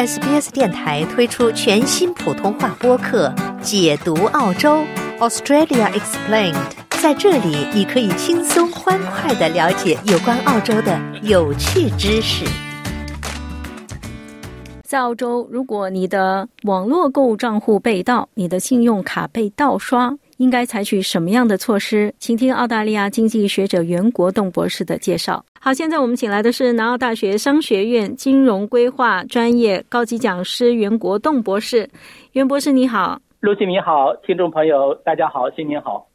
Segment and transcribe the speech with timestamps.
[0.00, 3.28] SBS 电台推出全新普通话播客
[3.60, 4.82] 《解读澳洲
[5.18, 6.54] Australia Explained》。
[7.02, 12.46] 在这里，你可以轻松欢快的了解有关澳洲的有趣知识。
[14.82, 22.14] 在澳洲，如果你的网络购物账户被盗，你的信用卡被盗刷，应该采取什么样的措施？
[22.18, 25.44] 请听澳大利亚经济学者袁国栋博士的介绍。
[25.62, 31.86] 好，现在我们请来的是南澳大学商学院金融规划专业高级讲师袁国栋博士。
[32.32, 33.20] 袁博士，你好。
[33.40, 36.08] 陆琪，你好，听众朋友，大家好，新年好。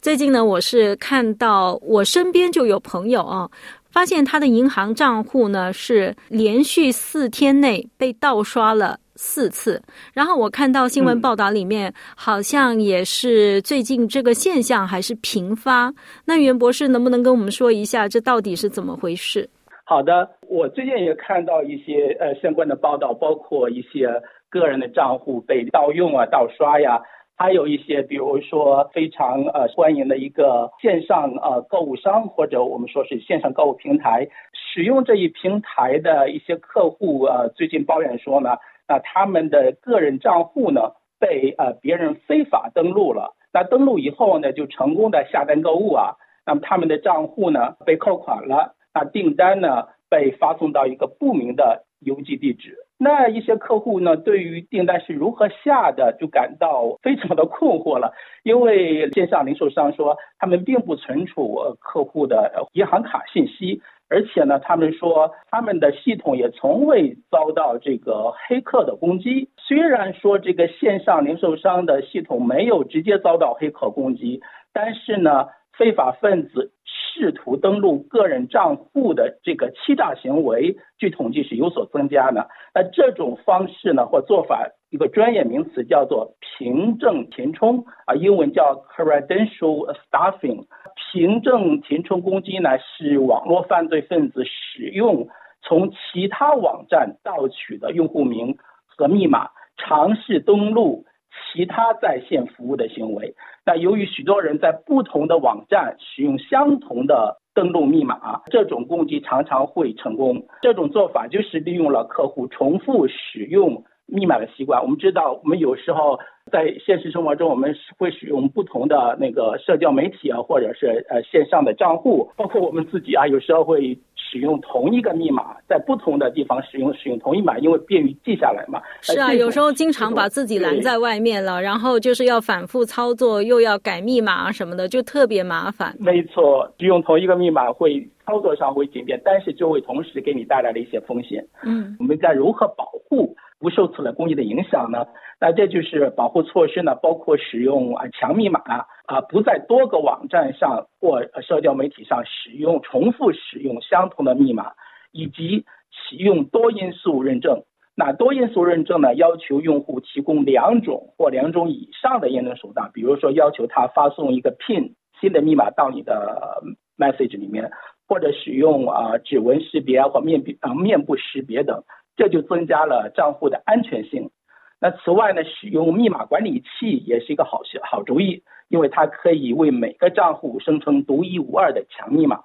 [0.00, 3.50] 最近呢，我是看到我身边就有朋友啊，
[3.90, 9.00] 发现他的银行账户呢是连续四天内被盗刷了。
[9.14, 9.82] 四次，
[10.14, 15.92] 然后我看到新闻报道里面，好像也是最近这个现象还是频发。
[16.24, 19.48] 那袁博士能不能跟我们说一下，这到底是怎么回事？
[19.84, 24.08] 好的，我最近也看到一些呃相关的报道，包括一些
[24.48, 27.02] 个人的账户被盗用啊、盗刷呀，
[27.36, 38.50] 还有一些比如说非常呃欢迎的一个线上呃购物商或者我们说是线上购物平台，使用这一平台的一些客户呃最近抱怨说呢。
[38.88, 63.80] 那他们的个人账户呢被呃别人非法登录了，那登录以后呢就成功的下单购物啊，那么他们的账户呢被扣款了，那订单呢被发送到一个不明的邮寄地址，那一些客户呢对于订单是如何下的就感到非常的困惑了，因为线上零售商说他们并不存储客户的银行卡信息。
[64.12, 69.48] 而且呢，他们说他们的系统也从未遭到这个黑客的攻击。
[69.56, 74.42] 虽然说这个线上零售商的系统没有直接遭到黑客攻击，
[74.74, 75.46] 但是呢，
[75.78, 82.48] 非法分子试图登录个人账户的这个欺诈行为，据统计是有所增加的。
[82.74, 90.66] 那这种方式呢，或做法，一个专业名词叫做凭证填充啊，英文叫 credential stuffing。
[90.96, 95.28] 凭证填充攻击呢，是网络犯罪分子使用
[95.62, 101.04] 从其他网站盗取的用户名和密码，尝试登录
[101.52, 103.34] 其他在线服务的行为。
[103.64, 110.46] 那由于许多人在不同的网站使用相同的登录密码，这种攻击常常会成功。
[110.62, 113.84] 这种做法就是利用了客户重复使用。
[114.04, 116.18] 密码的习惯，我们知道，我们有时候
[116.50, 128.82] 在现实生活中，我们会使用不同的那个社交媒体啊，或者是呃线上的账户，包括我们自己啊，有时候会使用同一个密码，在不同的地方使用使用同一码，因为便于记下来嘛。
[129.00, 135.94] 是啊，有时候经常把自己拦在外面了，然后就是要反复操作，又要改密码什么的，就特别麻烦。
[135.98, 141.46] 没错，使用同一个密码会操作上会简便，但是就会同时给你带来了一些风险。
[141.62, 143.36] 嗯，我们该如何保护？
[143.58, 145.06] 不受此类攻击的影响呢？
[145.40, 148.60] 那这就是保护措施呢，包括使用啊强密码
[149.06, 154.72] 啊，不在多个网站上或社交媒体上使用重复使用相同的密码，
[155.12, 157.62] 以及启用多因素认证。
[157.94, 166.64] 那多因素认证呢，要求用户提供两种或两种以上的验证手段，比如说要求他发送一个 PIN 新的密码到你的
[166.98, 167.70] message 里面，
[168.12, 171.82] 或者使用啊指纹识别或面部啊面部识别等。
[172.14, 174.30] 这就增加了账户的安全性。
[174.78, 182.38] 那此外呢，使用密码管理器也是一个好好主意，因为它可以为每个账户生成独一无二的强密码。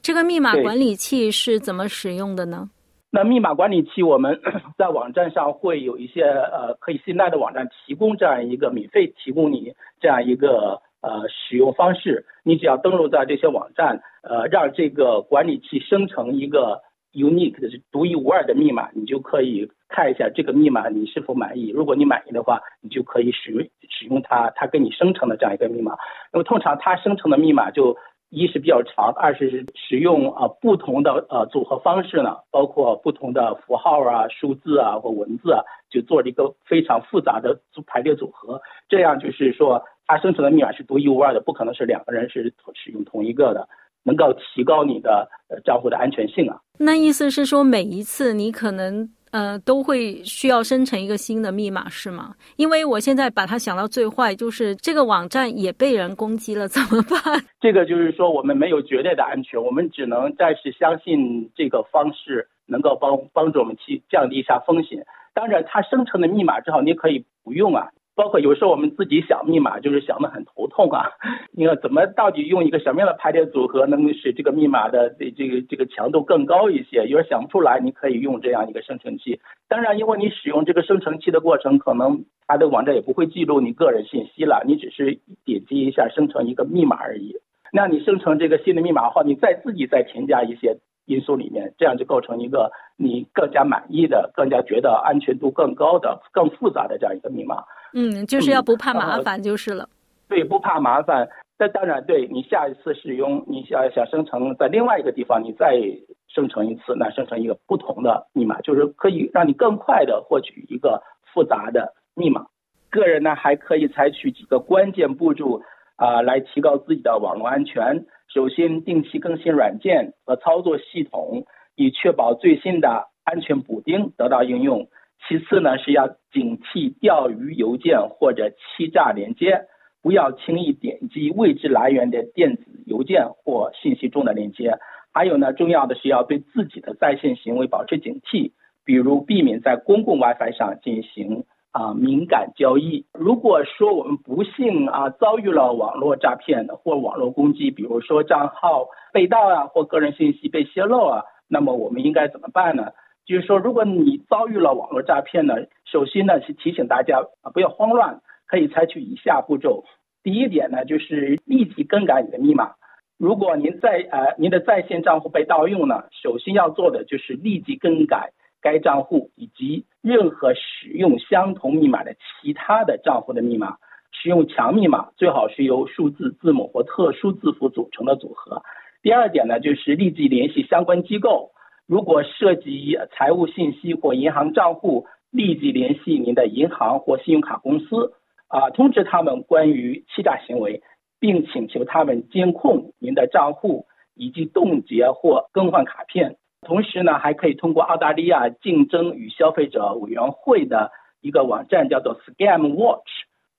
[0.00, 2.70] 这个密码管理器是怎么使用的呢？
[3.10, 4.40] 那密码管理器，我们
[4.78, 12.26] 在网站上会有一些呃可以信赖的网站提供这样一个免费提供你这样一个呃使用方式。
[12.42, 16.82] 你只要登录在这些网站，呃，让这个管理器生成一个。
[17.16, 21.70] unique 的独一无二的密码，你就可以看一下这个密码你是否满意。
[21.70, 25.96] 如果你满意的话，你就可以使用使用它，它给你生成的这样一个密码。
[26.30, 27.96] 那么通常它生成的密码就
[28.28, 38.60] 一是比较长，二是使用啊不同的呃组合方式呢，包括不同的符号啊、数字啊或文字啊，就做了一个非常复杂的排列组合。
[38.90, 43.68] 这样就是说，它生成的密码是独一无二的，不可能是两个人是使用同一个的。
[44.04, 46.60] 能够提高你的呃账户的安全性啊？
[46.78, 52.36] 那意思是说，每一次你可能呃都会需要生成一个新的密码是吗？
[52.54, 57.20] 因为我现在把它想到最坏，就是这个网站也被人攻击了，怎么办？
[57.60, 65.04] 这个就是说，我们没有绝对的安全，我们只能暂时相信这个方式能够帮帮助我们去降低一下风险。
[65.34, 67.88] 当然，它生成的密码之后你可以不用啊。
[68.16, 71.10] 包括有时候我们自己想密码，就是想的很头痛啊。
[71.52, 77.06] 你要怎么到底用一个什么样的排列组合，能使这个密码的这这个这个强度更高一些？
[77.06, 79.40] 有点想不出来，你可以用这样一个生成器。
[79.68, 87.36] 当然，因为你使用这个生成器的过程，可能它的网站也不会记录你个人信息了，你只是点击一下生成一个密码而已。
[87.72, 90.78] 那你生成这个新的密码后，你再自己再添加一些。
[91.08, 97.62] 因素里面，这样就构成一个你更加满意的、更加觉得安全度更高的、更复杂的这样一个密码。
[97.94, 99.88] 嗯，就是要不怕麻烦就是了。
[100.28, 101.28] 对，不怕麻烦。
[101.58, 105.80] 那当然，对你下一次使用，你想想生成在另外一个地方，你再
[106.28, 111.02] 生成一次，那生成一个不同的密码，就是可以让你更快的获取一个
[111.32, 112.46] 复杂的密码。
[112.90, 115.62] 个人呢，还可以采取几个关键步骤
[115.96, 118.04] 啊，来提高自己的网络安全。
[118.28, 124.88] 首先，定期更新软件和操作系统，以确保最新的安全补丁得到应用。
[125.28, 129.66] 其次呢，是要警惕钓鱼邮件或者欺诈链接，
[130.02, 134.78] 不要轻易点击未知来源的电子邮件或信息中的链接。
[135.12, 138.52] 还有呢，重要的是要对自己的在线行为保持警惕，
[138.84, 141.44] 比如避免在公共 WiFi 上进行。
[141.72, 143.04] 啊，敏感交易。
[143.12, 152.92] 如果说我们不幸啊遭遇了网络诈骗或网络攻击，比如说账号被盗啊或个人信息被泄露啊，那么我们应该怎么办呢？
[153.26, 159.84] 就是说，如果你遭遇了网络诈骗呢，首先呢是提醒大家啊不要慌乱，可以采取以下步骤。
[160.22, 162.74] 第一点呢就是立即更改你的密码。
[163.18, 168.32] 如果您在呃您的在线账户被盗用呢，首先要做的就是立即更改。
[168.62, 173.76] 该账户以及任何使用相同密码的其他的账户的密码，
[174.10, 178.62] 使用强密码，最好是由数字、字母或特殊字符组成的组合。
[179.02, 181.52] 第二点呢，就是立即联系相关机构，
[181.86, 188.12] 如果涉及财务信息或银行账户，立即联系您的银行或信用卡公司，
[188.48, 190.82] 啊，通知他们关于欺诈行为，
[191.20, 196.36] 并请求他们监控您的账户以及冻结或更换卡片。
[196.62, 200.90] 同时呢，还可以通过澳大利亚竞争与消费者委员会的
[201.20, 203.10] 一个网站，叫做 Scam Watch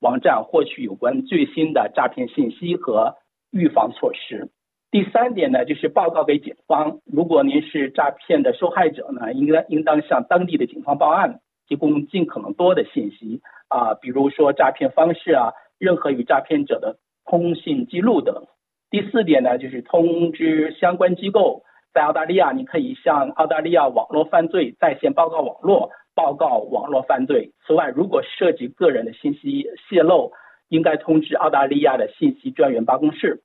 [0.02, 3.16] 网站，获取有关最新的诈骗信息和
[3.52, 4.50] 预防措施。
[4.89, 7.00] 第三点呢，就是报告给警方。
[7.06, 18.48] 如果您是诈骗的受害者呢，应该应当向当地的警方报案，提供尽可能多的信息啊，比如说诈骗方式啊，任何与诈骗者的通信记录等。
[18.89, 21.63] 第四点呢，就是通知相关机构。
[21.94, 27.51] 在澳大利亚，你可以向澳大利亚网络犯罪在线报告网络报告网络犯罪。
[27.66, 30.31] 此外，如果涉及个人的信息泄露，
[30.69, 33.42] 应该通知澳大利亚的信息专员办公室。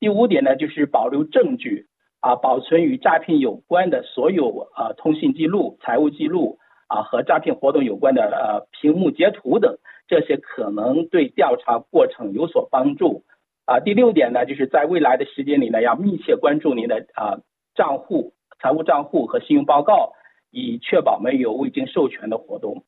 [0.00, 1.86] 第五点呢，就是保留证据
[2.20, 6.58] 啊，保存与诈骗有关的所有呃通信记录、财务记录
[6.88, 9.78] 啊和诈骗活动有关的呃屏幕截图等，
[10.08, 13.24] 这些可能对调查过程有所帮助
[13.64, 13.80] 啊。
[13.80, 17.38] 第六点呢，就是在未来的时间里呢，要密切关注您的啊。
[17.76, 20.14] 账户、财务账户和信用报告，
[20.50, 22.84] 以确保没有未经授权的活动。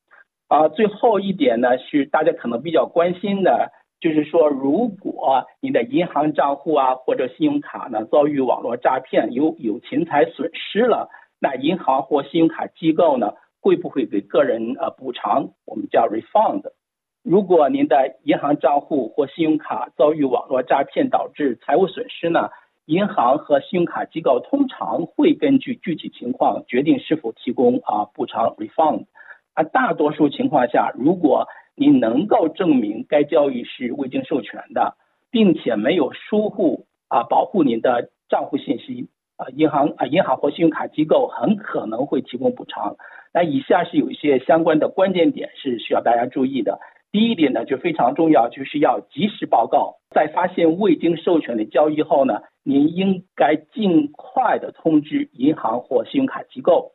[0.48, 3.70] 啊，最后一点呢是大家可能比较关心的，
[4.00, 11.08] 就是说，如果你的银行账户啊或者信用卡呢遭遇网络诈骗，有有钱财损失了，
[11.40, 15.50] 那银行或信用卡机构呢会不会给个人呃补偿？
[15.66, 16.62] 我们叫 refund。
[17.24, 22.50] 如果您的银行账户或信用卡遭遇网络诈骗导致财务损失呢？
[22.86, 29.04] 银行和信用卡机构通常会根据具体情况决定是否提供啊补偿 refund。
[29.52, 34.96] 啊，大多数情况下，如果你能够证明该交易是未经授权的，
[35.30, 42.96] 并且没有疏忽啊保护您的账户信息，啊银行啊银行或信用卡机构很可能会提供补偿。
[43.32, 46.80] 那以下是有一些相关的关键点是需要大家注意的。
[47.12, 52.42] 第一点呢就非常重要，就是要及时报告，在发现未经授权的交易后呢。
[52.64, 56.92] 您应该尽快的通知银行或信用卡机构，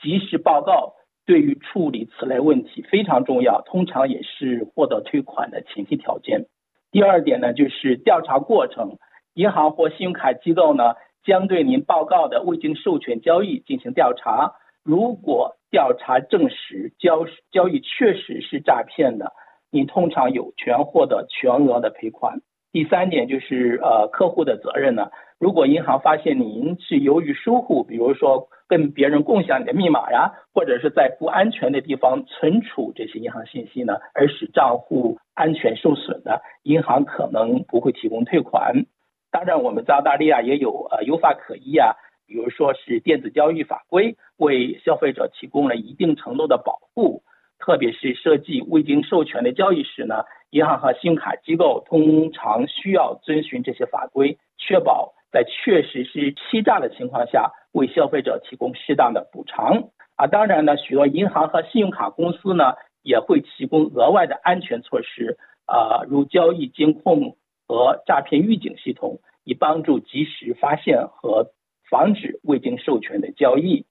[0.00, 0.94] 及时报告，
[1.28, 6.46] 对于处理此类问题非常重要，通常也是获得退款的前提条件。
[6.90, 8.96] 第二点呢，就是调查过程，
[9.34, 19.32] 银行或信用卡机构呢将对您报告的未经授权交易进行调查，如果调查证实交交易确实是诈骗的，
[19.70, 22.40] 你通常有权获得全额的赔款。
[22.70, 38.84] 第三点就是呃客户的责任呢，如果银行发现您是由于疏忽，比如说跟别人共享你的密码呀，或者是在不安全的地方存储这些银行信息呢，而使账户安全受损的，银行可能不会提供退款。
[39.30, 41.94] 当然，我们在澳大利亚也有呃有法可依啊，
[42.26, 47.22] 比如说是电子交易法规为消费者提供了一定程度的保护。
[47.68, 59.90] 特别是涉及未经授权的交易时呢，银行和信用卡机构通常需要遵循这些法规，确保在确实是欺诈的情况下，为消费者提供适当的补偿。
[60.16, 62.72] 啊，当然呢，许多银行和信用卡公司呢
[63.02, 71.50] 也会提供额外的安全措施，啊，如交易监控和诈骗预警系统，以帮助及时发现和
[71.90, 73.84] 防止未经授权的交易。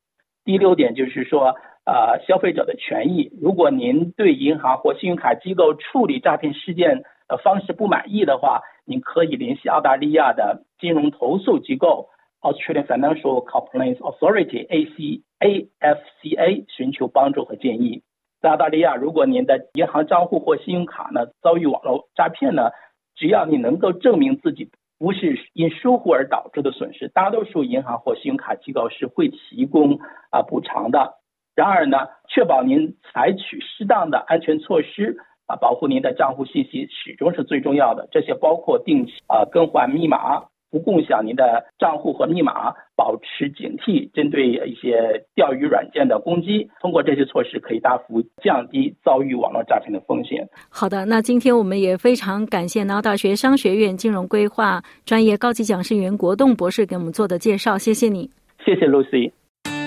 [0.44, 1.54] 第六点就是说。
[1.88, 3.32] 呃，消费者的权益。
[3.42, 12.10] 如果您对银行或信用卡机构处理诈骗事件的方式不满意的话，您可以联系澳大利亚的金融投诉机构
[12.42, 18.04] Australian Financial Complaints Authority（ACAFCA） 寻求帮助和建议。
[18.42, 22.72] 在澳大利亚，如果您的银行账户或信用卡呢遭遇网络诈骗呢，
[23.16, 30.02] 只要你能够证明自己不是因疏忽而导致的损失，大多数银行或信用卡机构是会提供
[30.32, 31.14] 啊补偿的。
[31.58, 31.98] 然而呢，
[32.30, 38.08] 确保您采取适当的安全措施啊，保护您的账户信息始终是最重要的。
[38.12, 46.70] 这些包括定期啊更换密码，不共享您的账户和密码，保持警惕，针对一些钓鱼软件的攻击。
[46.80, 50.48] 通过这些措施，可以大幅降低遭遇网络诈骗的风险。
[50.70, 58.30] 好的，那今天我们也非常感谢南澳大学商学院金融规划专业高级讲师袁国栋博士给我们做的介绍，谢谢你。
[58.64, 59.32] 谢谢 Lucy。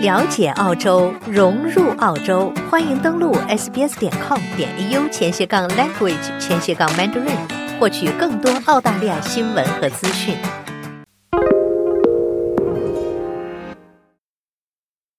[0.00, 7.36] 了解澳洲，融入澳洲，欢迎登录 sbs 点 com 点 au 前斜杠 language 前斜杠 mandarin，
[7.78, 10.34] 获取更多澳大利亚新闻和资讯。